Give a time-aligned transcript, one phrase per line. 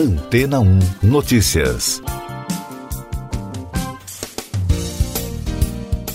[0.00, 2.02] Antena 1 Notícias.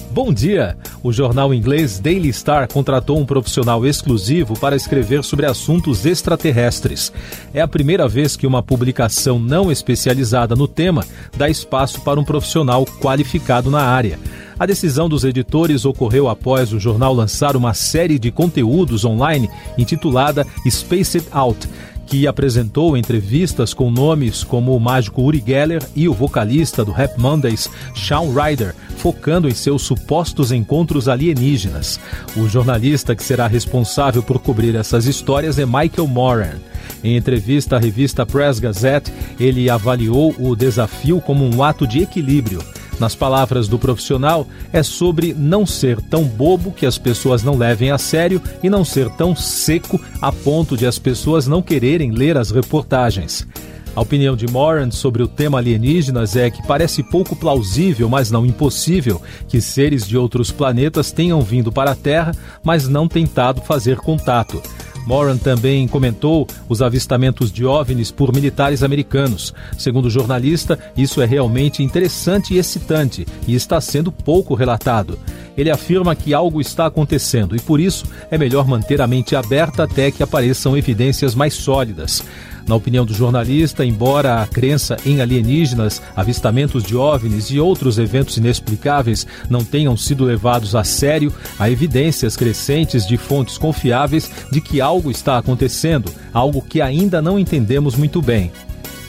[0.09, 0.75] Bom dia!
[1.03, 7.13] O jornal inglês Daily Star contratou um profissional exclusivo para escrever sobre assuntos extraterrestres.
[7.53, 11.05] É a primeira vez que uma publicação não especializada no tema
[11.37, 14.17] dá espaço para um profissional qualificado na área.
[14.57, 19.47] A decisão dos editores ocorreu após o jornal lançar uma série de conteúdos online
[19.77, 21.67] intitulada Space It Out
[22.05, 27.17] que apresentou entrevistas com nomes como o mágico Uri Geller e o vocalista do Rap
[27.19, 31.99] Mondays, Shawn Ryder, focando em seus supostos encontros alienígenas.
[32.37, 36.59] O jornalista que será responsável por cobrir essas histórias é Michael Moran.
[37.03, 42.61] Em entrevista à revista Press Gazette, ele avaliou o desafio como um ato de equilíbrio
[42.99, 47.91] nas palavras do profissional, é sobre não ser tão bobo que as pessoas não levem
[47.91, 52.37] a sério e não ser tão seco a ponto de as pessoas não quererem ler
[52.37, 53.47] as reportagens.
[53.95, 58.45] A opinião de Moran sobre o tema alienígenas é que parece pouco plausível, mas não
[58.45, 63.97] impossível, que seres de outros planetas tenham vindo para a Terra, mas não tentado fazer
[63.97, 64.61] contato.
[65.05, 69.53] Moran também comentou os avistamentos de OVNIs por militares americanos.
[69.77, 75.17] Segundo o jornalista, isso é realmente interessante e excitante e está sendo pouco relatado.
[75.57, 79.83] Ele afirma que algo está acontecendo e por isso é melhor manter a mente aberta
[79.83, 82.23] até que apareçam evidências mais sólidas.
[82.67, 88.37] Na opinião do jornalista, embora a crença em alienígenas, avistamentos de OVNIs e outros eventos
[88.37, 94.81] inexplicáveis não tenham sido levados a sério, há evidências crescentes de fontes confiáveis de que
[94.81, 98.51] algo está acontecendo, algo que ainda não entendemos muito bem.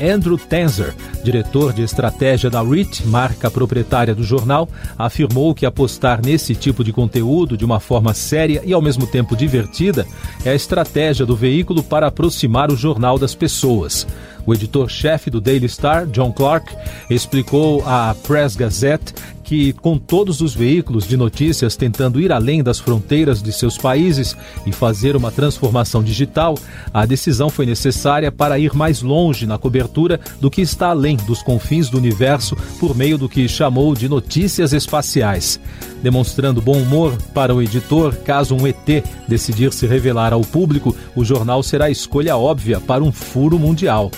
[0.01, 6.55] Andrew Tenzer, diretor de estratégia da RIT, marca proprietária do jornal, afirmou que apostar nesse
[6.55, 10.07] tipo de conteúdo de uma forma séria e ao mesmo tempo divertida
[10.45, 14.07] é a estratégia do veículo para aproximar o jornal das pessoas.
[14.47, 16.73] O editor-chefe do Daily Star, John Clark,
[17.11, 19.13] explicou à Press Gazette
[19.47, 24.37] que, com todos os veículos de notícias tentando ir além das fronteiras de seus países
[24.67, 26.59] e fazer uma transformação digital,
[26.93, 31.43] a decisão foi necessária para ir mais longe na cobertura do que está além dos
[31.43, 35.61] confins do universo por meio do que chamou de notícias espaciais.
[36.03, 41.25] Demonstrando bom humor para o editor, caso um ET decidir se revelar ao público, o
[41.25, 44.11] jornal será a escolha óbvia para um furo mundial.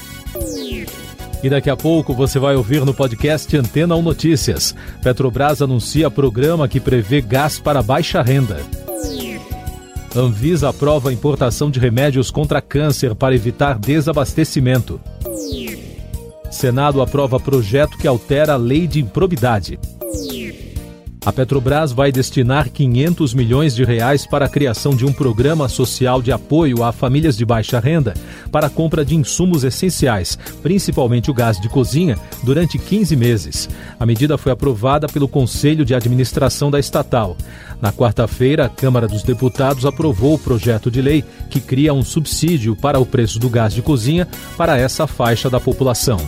[1.42, 4.74] E daqui a pouco você vai ouvir no podcast Antena 1 Notícias.
[5.02, 8.60] Petrobras anuncia programa que prevê gás para baixa renda.
[10.16, 15.00] Anvisa aprova a importação de remédios contra câncer para evitar desabastecimento.
[16.50, 19.78] Senado aprova projeto que altera a lei de improbidade.
[21.24, 26.22] A Petrobras vai destinar 500 milhões de reais para a criação de um programa social
[26.22, 28.14] de apoio a famílias de baixa renda
[28.52, 33.68] para a compra de insumos essenciais, principalmente o gás de cozinha, durante 15 meses.
[33.98, 37.36] A medida foi aprovada pelo Conselho de Administração da estatal.
[37.80, 42.76] Na quarta-feira, a Câmara dos Deputados aprovou o projeto de lei que cria um subsídio
[42.76, 44.26] para o preço do gás de cozinha
[44.56, 46.18] para essa faixa da população.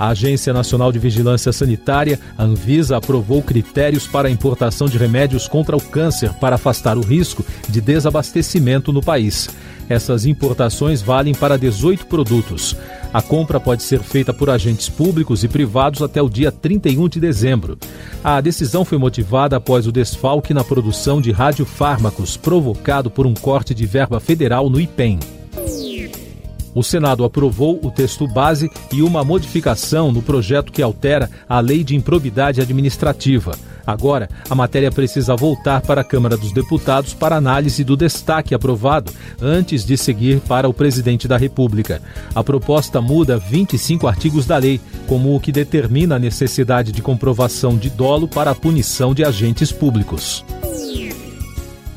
[0.00, 5.46] A Agência Nacional de Vigilância Sanitária, a Anvisa, aprovou critérios para a importação de remédios
[5.46, 9.50] contra o câncer para afastar o risco de desabastecimento no país.
[9.90, 12.74] Essas importações valem para 18 produtos.
[13.12, 17.20] A compra pode ser feita por agentes públicos e privados até o dia 31 de
[17.20, 17.76] dezembro.
[18.24, 23.74] A decisão foi motivada após o desfalque na produção de radiofármacos provocado por um corte
[23.74, 25.18] de verba federal no IPEM.
[26.74, 31.82] O Senado aprovou o texto base e uma modificação no projeto que altera a Lei
[31.82, 33.58] de Improbidade Administrativa.
[33.86, 39.12] Agora, a matéria precisa voltar para a Câmara dos Deputados para análise do destaque aprovado,
[39.40, 42.00] antes de seguir para o presidente da República.
[42.34, 47.76] A proposta muda 25 artigos da lei, como o que determina a necessidade de comprovação
[47.76, 50.44] de dolo para a punição de agentes públicos.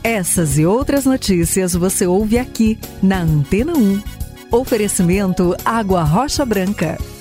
[0.03, 4.01] Essas e outras notícias você ouve aqui na Antena 1.
[4.53, 7.12] Oferecimento Água Rocha Branca.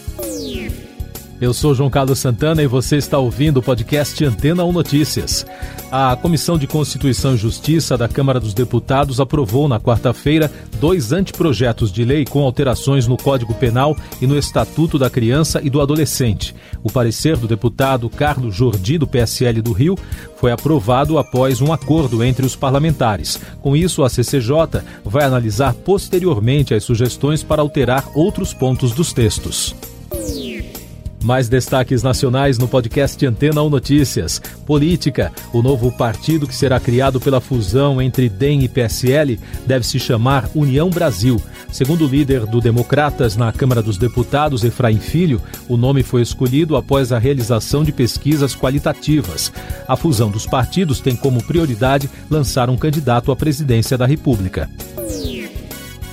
[1.42, 5.44] Eu sou João Carlos Santana e você está ouvindo o podcast Antena 1 Notícias.
[5.90, 10.48] A Comissão de Constituição e Justiça da Câmara dos Deputados aprovou na quarta-feira
[10.78, 15.68] dois anteprojetos de lei com alterações no Código Penal e no Estatuto da Criança e
[15.68, 16.54] do Adolescente.
[16.80, 19.98] O parecer do deputado Carlos Jordi, do PSL do Rio,
[20.36, 23.40] foi aprovado após um acordo entre os parlamentares.
[23.60, 29.74] Com isso, a CCJ vai analisar posteriormente as sugestões para alterar outros pontos dos textos.
[31.22, 34.40] Mais destaques nacionais no podcast Antena 1 Notícias.
[34.66, 35.30] Política.
[35.52, 40.50] O novo partido que será criado pela fusão entre DEM e PSL deve se chamar
[40.54, 41.40] União Brasil.
[41.70, 46.76] Segundo o líder do Democratas na Câmara dos Deputados, Efraim Filho, o nome foi escolhido
[46.76, 49.52] após a realização de pesquisas qualitativas.
[49.86, 54.68] A fusão dos partidos tem como prioridade lançar um candidato à presidência da República.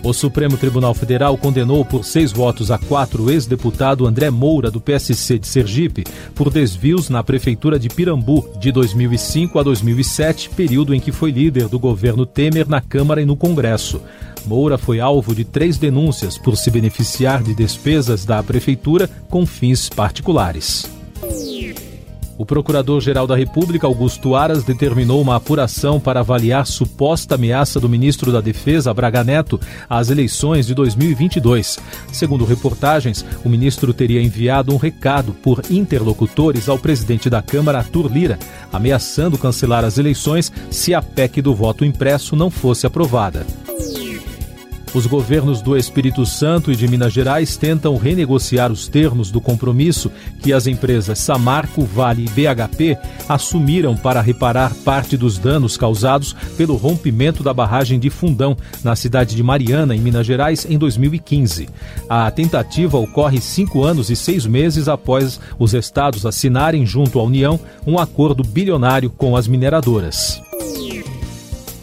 [0.01, 4.79] O Supremo Tribunal Federal condenou por seis votos a quatro o ex-deputado André Moura, do
[4.79, 11.01] PSC de Sergipe, por desvios na Prefeitura de Pirambu de 2005 a 2007, período em
[11.01, 14.01] que foi líder do governo Temer na Câmara e no Congresso.
[14.45, 19.89] Moura foi alvo de três denúncias por se beneficiar de despesas da Prefeitura com fins
[19.89, 20.89] particulares.
[22.39, 28.31] O Procurador-Geral da República, Augusto Aras, determinou uma apuração para avaliar suposta ameaça do ministro
[28.31, 29.59] da Defesa, Braga Neto,
[29.89, 31.77] às eleições de 2022.
[32.13, 38.09] Segundo reportagens, o ministro teria enviado um recado por interlocutores ao presidente da Câmara, Arthur
[38.09, 38.39] Lira,
[38.71, 43.45] ameaçando cancelar as eleições se a PEC do voto impresso não fosse aprovada.
[44.91, 50.11] Os governos do Espírito Santo e de Minas Gerais tentam renegociar os termos do compromisso
[50.41, 52.97] que as empresas Samarco, Vale e BHP
[53.27, 59.35] assumiram para reparar parte dos danos causados pelo rompimento da barragem de Fundão, na cidade
[59.35, 61.69] de Mariana, em Minas Gerais, em 2015.
[62.09, 67.59] A tentativa ocorre cinco anos e seis meses após os estados assinarem, junto à União,
[67.85, 70.41] um acordo bilionário com as mineradoras.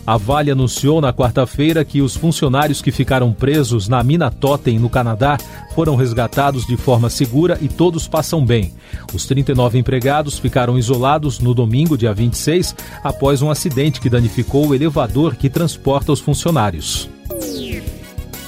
[0.06, 4.88] A Vale anunciou na quarta-feira que os funcionários que ficaram presos na mina Totem, no
[4.88, 5.36] Canadá,
[5.74, 8.72] foram resgatados de forma segura e todos passam bem.
[9.12, 14.74] Os 39 empregados ficaram isolados no domingo, dia 26, após um acidente que danificou o
[14.76, 17.10] elevador que transporta os funcionários.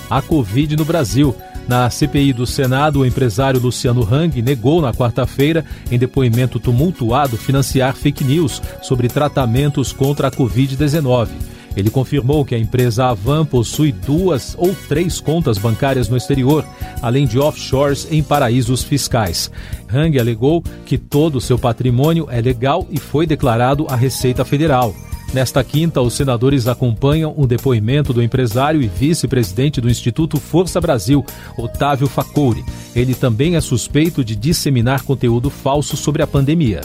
[0.08, 1.34] A Covid no Brasil.
[1.69, 7.94] Na CPI do Senado, o empresário Luciano Hang negou na quarta-feira, em depoimento tumultuado, financiar
[7.94, 11.29] fake news sobre tratamentos contra a Covid-19.
[11.76, 16.65] Ele confirmou que a empresa Avan possui duas ou três contas bancárias no exterior,
[17.03, 19.50] além de offshores em paraísos fiscais.
[19.93, 24.94] Hang alegou que todo o seu patrimônio é legal e foi declarado à Receita Federal.
[25.33, 31.25] Nesta quinta, os senadores acompanham o depoimento do empresário e vice-presidente do Instituto Força Brasil,
[31.57, 32.65] Otávio Facouri.
[32.97, 36.81] Ele também é suspeito de disseminar conteúdo falso sobre a pandemia.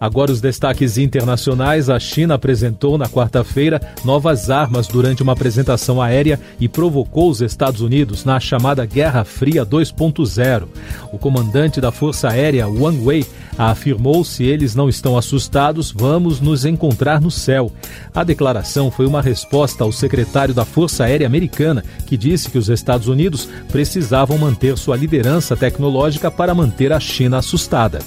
[0.00, 1.88] Agora os destaques internacionais.
[1.90, 7.80] A China apresentou na quarta-feira novas armas durante uma apresentação aérea e provocou os Estados
[7.80, 10.68] Unidos na chamada Guerra Fria 2.0.
[11.12, 16.64] O comandante da Força Aérea, Wang Wei, afirmou: se eles não estão assustados, vamos nos
[16.64, 17.72] encontrar no céu.
[18.14, 22.68] A declaração foi uma resposta ao secretário da Força Aérea Americana, que disse que os
[22.68, 27.98] Estados Unidos precisavam manter sua liderança tecnológica para manter a China assustada.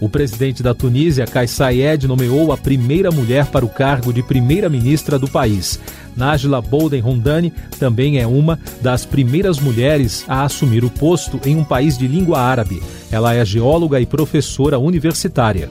[0.00, 5.18] O presidente da Tunísia, Kais Saied, nomeou a primeira mulher para o cargo de primeira-ministra
[5.18, 5.80] do país.
[6.14, 11.64] Najla Bolden Rondani também é uma das primeiras mulheres a assumir o posto em um
[11.64, 12.82] país de língua árabe.
[13.10, 15.70] Ela é geóloga e professora universitária.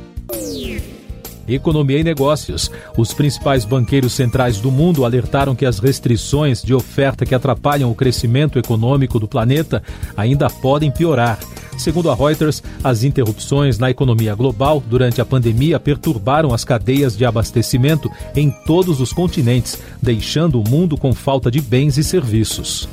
[1.47, 2.71] Economia e Negócios.
[2.97, 7.95] Os principais banqueiros centrais do mundo alertaram que as restrições de oferta que atrapalham o
[7.95, 9.83] crescimento econômico do planeta
[10.17, 11.37] ainda podem piorar.
[11.85, 17.23] Segundo a Reuters, as interrupções na economia global durante a pandemia perturbaram as cadeias de
[17.23, 22.89] abastecimento em todos os continentes, deixando o mundo com falta de bens e serviços.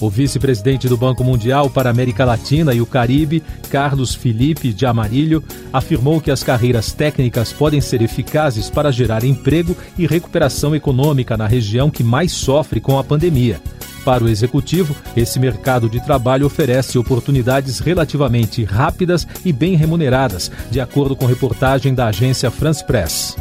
[0.00, 4.86] O vice-presidente do Banco Mundial para a América Latina e o Caribe, Carlos Felipe de
[4.86, 11.36] Amarilho, afirmou que as carreiras técnicas podem ser eficazes para gerar emprego e recuperação econômica
[11.36, 13.60] na região que mais sofre com a pandemia.
[14.04, 20.78] Para o executivo, esse mercado de trabalho oferece oportunidades relativamente rápidas e bem remuneradas, de
[20.78, 23.34] acordo com reportagem da agência France Press.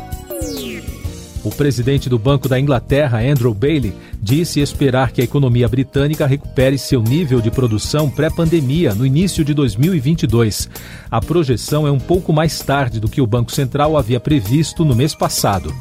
[1.43, 6.77] O presidente do Banco da Inglaterra, Andrew Bailey, disse esperar que a economia britânica recupere
[6.77, 10.70] seu nível de produção pré-pandemia no início de 2022.
[11.12, 14.96] A projeção é um pouco mais tarde do que o Banco Central havia previsto no
[14.96, 15.74] mês passado.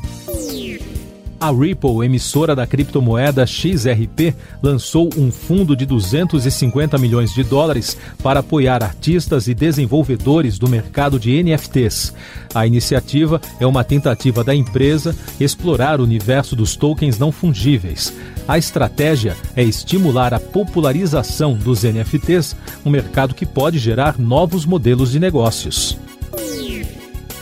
[1.42, 4.32] A Ripple, emissora da criptomoeda XRP,
[4.62, 11.18] lançou um fundo de 250 milhões de dólares para apoiar artistas e desenvolvedores do mercado
[11.18, 12.14] de NFTs.
[12.54, 18.14] A iniciativa é uma tentativa da empresa explorar o universo dos tokens não fungíveis.
[18.46, 22.54] A estratégia é estimular a popularização dos NFTs,
[22.86, 25.98] um mercado que pode gerar novos modelos de negócios.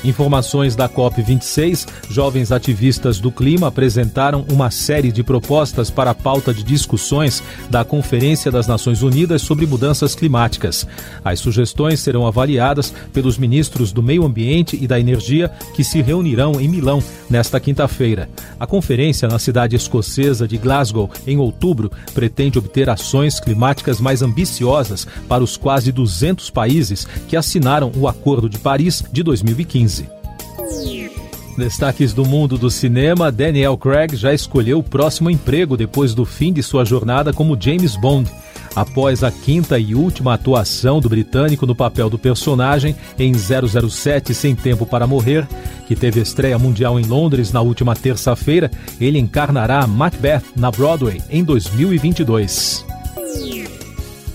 [0.03, 6.55] Informações da COP26, jovens ativistas do clima apresentaram uma série de propostas para a pauta
[6.55, 10.87] de discussões da Conferência das Nações Unidas sobre Mudanças Climáticas.
[11.23, 16.59] As sugestões serão avaliadas pelos ministros do Meio Ambiente e da Energia que se reunirão
[16.59, 18.29] em Milão nesta quinta-feira.
[18.59, 25.07] A conferência na cidade escocesa de Glasgow, em outubro, pretende obter ações climáticas mais ambiciosas
[25.29, 30.00] para os quase 200 países que assinaram o Acordo de Paris de 2015.
[31.57, 36.53] Destaques do mundo do cinema: Daniel Craig já escolheu o próximo emprego depois do fim
[36.53, 38.31] de sua jornada como James Bond.
[38.75, 44.55] Após a quinta e última atuação do britânico no papel do personagem em 007 Sem
[44.55, 45.47] Tempo para Morrer,
[45.89, 51.43] que teve estreia mundial em Londres na última terça-feira, ele encarnará Macbeth na Broadway em
[51.43, 52.90] 2022.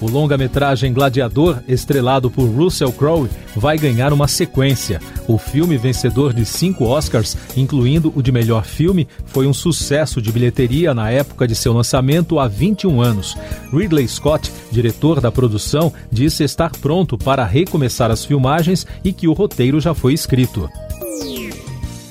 [0.02, 5.00] O longa-metragem Gladiador, estrelado por Russell Crowe, vai ganhar uma sequência.
[5.28, 10.32] O filme, vencedor de cinco Oscars, incluindo o de melhor filme, foi um sucesso de
[10.32, 13.38] bilheteria na época de seu lançamento há 21 anos.
[13.72, 19.34] Ridley Scott, diretor da produção, disse estar pronto para recomeçar as filmagens e que o
[19.34, 20.70] roteiro já foi escrito.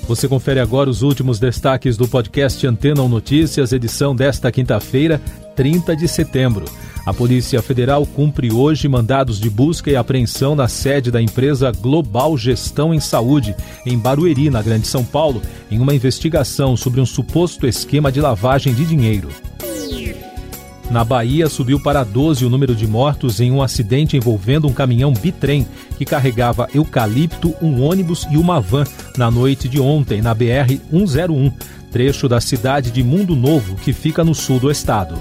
[0.07, 5.19] Você confere agora os últimos destaques do podcast Antena Notícias, edição desta quinta-feira,
[5.55, 6.65] 30 de setembro.
[7.05, 12.35] A Polícia Federal cumpre hoje mandados de busca e apreensão na sede da empresa Global
[12.35, 17.67] Gestão em Saúde, em Barueri, na Grande São Paulo, em uma investigação sobre um suposto
[17.67, 19.29] esquema de lavagem de dinheiro.
[20.89, 25.13] Na Bahia, subiu para 12 o número de mortos em um acidente envolvendo um caminhão
[25.13, 28.83] bitrem que carregava eucalipto, um ônibus e uma van
[29.15, 31.53] na noite de ontem, na BR-101,
[31.91, 35.19] trecho da cidade de Mundo Novo, que fica no sul do estado.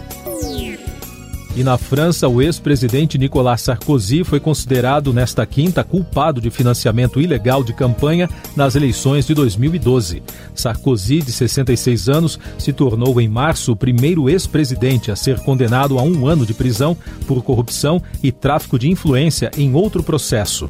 [1.57, 7.63] E na França, o ex-presidente Nicolas Sarkozy foi considerado nesta quinta culpado de financiamento ilegal
[7.63, 10.21] de campanha nas eleições de 2012.
[10.53, 16.03] Sarkozy, de 66 anos, se tornou em março o primeiro ex-presidente a ser condenado a
[16.03, 20.69] um ano de prisão por corrupção e tráfico de influência em outro processo.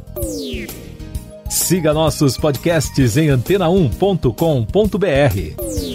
[1.49, 5.94] Siga nossos podcasts em antena1.com.br.